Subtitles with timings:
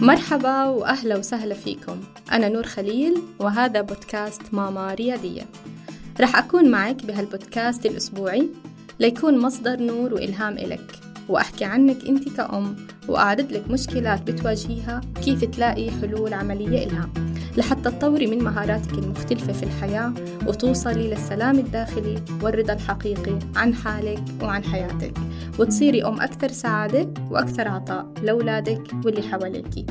[0.00, 2.00] مرحبا وأهلا وسهلا فيكم.
[2.32, 5.42] أنا نور خليل وهذا بودكاست ماما ريادية
[6.20, 8.48] رح أكون معك بهالبودكاست الأسبوعي
[9.00, 12.76] ليكون مصدر نور وإلهام إلك وأحكي عنك أنت كأم
[13.08, 17.10] وأعرض لك مشكلات بتواجهيها كيف تلاقي حلول عملية إلها
[17.56, 20.12] لحتى تطوري من مهاراتك المختلفة في الحياة
[20.46, 25.12] وتوصلي للسلام الداخلي والرضا الحقيقي عن حالك وعن حياتك.
[25.58, 29.86] وتصيري أم أكثر سعادة وأكثر عطاء لأولادك واللي حواليكي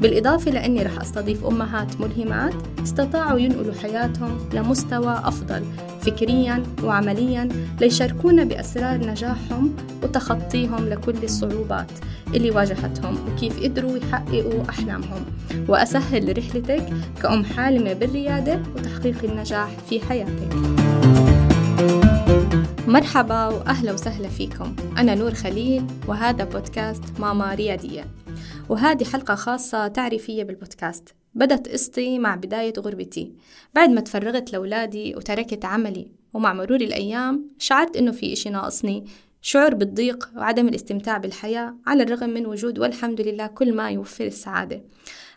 [0.00, 5.64] بالإضافة لأني رح أستضيف أمهات ملهمات استطاعوا ينقلوا حياتهم لمستوى أفضل
[6.00, 7.48] فكريا وعمليا
[7.80, 11.90] ليشاركونا بأسرار نجاحهم وتخطيهم لكل الصعوبات
[12.34, 15.24] اللي واجهتهم وكيف قدروا يحققوا أحلامهم.
[15.68, 16.86] وأسهل رحلتك
[17.22, 20.54] كأم حالمة بالريادة وتحقيق النجاح في حياتك.
[22.86, 24.76] مرحبا وأهلا وسهلا فيكم.
[24.98, 28.06] أنا نور خليل وهذا بودكاست ماما ريادية.
[28.68, 31.14] وهذه حلقة خاصة تعريفية بالبودكاست.
[31.34, 33.32] بدت قصتي مع بداية غربتي.
[33.74, 39.04] بعد ما تفرغت لأولادي وتركت عملي ومع مرور الأيام شعرت إنه في إشي ناقصني.
[39.44, 44.82] شعور بالضيق وعدم الاستمتاع بالحياة على الرغم من وجود والحمد لله كل ما يوفر السعادة.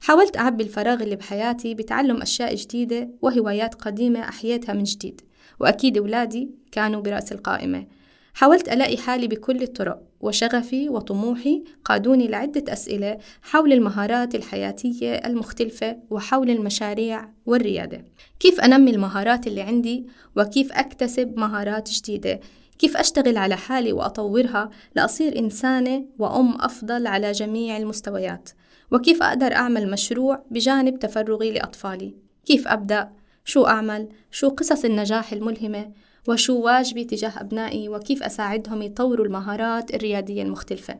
[0.00, 5.20] حاولت أعبي الفراغ اللي بحياتي بتعلم أشياء جديدة وهوايات قديمة أحييتها من جديد
[5.60, 7.86] وأكيد أولادي كانوا برأس القائمة.
[8.34, 16.50] حاولت ألاقي حالي بكل الطرق وشغفي وطموحي قادوني لعدة أسئلة حول المهارات الحياتية المختلفة وحول
[16.50, 18.04] المشاريع والريادة.
[18.40, 22.40] كيف أنمي المهارات اللي عندي وكيف أكتسب مهارات جديدة؟
[22.78, 28.50] كيف أشتغل على حالي وأطورها لأصير إنسانة وأم أفضل على جميع المستويات؟
[28.92, 32.14] وكيف أقدر أعمل مشروع بجانب تفرغي لأطفالي؟
[32.46, 33.10] كيف أبدأ؟
[33.44, 35.92] شو أعمل؟ شو قصص النجاح الملهمة؟
[36.28, 40.98] وشو واجبي تجاه أبنائي؟ وكيف أساعدهم يطوروا المهارات الريادية المختلفة؟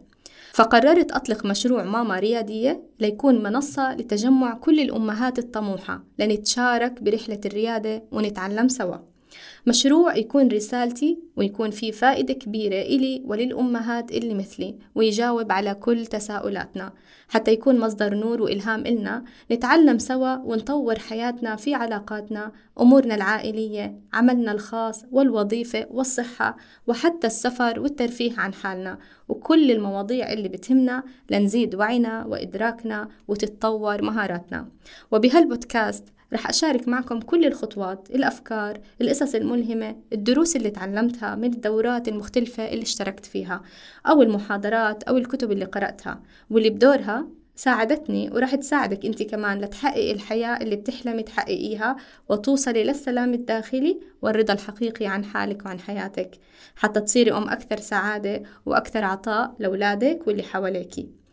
[0.53, 8.69] فقررت أطلق مشروع ماما ريادية ليكون منصة لتجمع كل الأمهات الطموحة لنتشارك برحلة الريادة ونتعلم
[8.69, 8.97] سوا.
[9.67, 16.93] مشروع يكون رسالتي ويكون فيه فائدة كبيرة إلي وللأمهات اللي مثلي ويجاوب على كل تساؤلاتنا.
[17.29, 24.53] حتى يكون مصدر نور وإلهام إلنا نتعلم سوا ونطور حياتنا في علاقاتنا أمورنا العائلية عملنا
[24.53, 26.57] الخاص والوظيفة والصحة
[26.87, 28.99] وحتى السفر والترفيه عن حالنا.
[29.29, 34.69] وكل المواضيع اللي بتهمنا لنزيد وعينا وإدراكنا وتتطور مهاراتنا.
[35.13, 42.69] وبهالبودكاست رح أشارك معكم كل الخطوات الأفكار القصص الملهمة الدروس اللي تعلمتها من الدورات المختلفة
[42.69, 43.63] اللي اشتركت فيها
[44.07, 50.57] أو المحاضرات أو الكتب اللي قرأتها واللي بدورها ساعدتني ورح تساعدك أنت كمان لتحققي الحياة
[50.63, 51.97] اللي بتحلمي تحققيها
[52.29, 56.31] وتوصلي للسلام الداخلي والرضا الحقيقي عن حالك وعن حياتك.
[56.77, 61.24] حتى تصيري أم أكثر سعادة وأكثر عطاء لأولادك واللي حواليكي.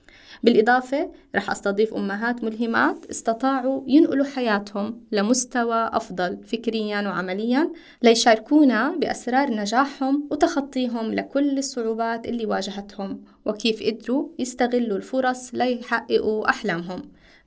[0.43, 7.71] بالإضافة رح أستضيف أمهات ملهمات استطاعوا ينقلوا حياتهم لمستوى أفضل فكريا وعمليا
[8.01, 17.01] ليشاركونا بأسرار نجاحهم وتخطيهم لكل الصعوبات اللي واجهتهم وكيف قدروا يستغلوا الفرص ليحققوا أحلامهم.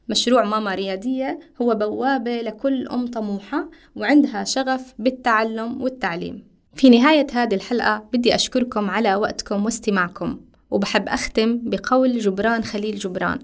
[0.08, 6.44] مشروع ماما ريادية هو بوابة لكل أم طموحة وعندها شغف بالتعلم والتعليم.
[6.74, 10.40] في نهاية هذه الحلقة بدي أشكركم على وقتكم واستماعكم.
[10.74, 13.38] وبحب أختم بقول جبران خليل جبران.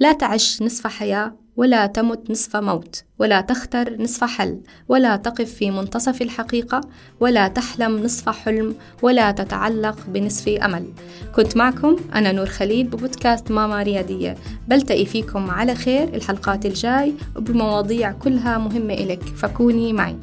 [0.00, 5.70] لا تعش نصف حياة ولا تمت نصف موت ولا تختر نصف حل ولا تقف في
[5.70, 6.80] منتصف الحقيقة
[7.20, 10.92] ولا تحلم نصف حلم ولا تتعلق بنصف أمل.
[11.34, 14.36] كنت معكم أنا نور خليل ببودكاست ماما ريادية.
[14.68, 20.16] بلتقي فيكم على خير الحلقات الجاي بمواضيع كلها مهمة إلك فكوني معي.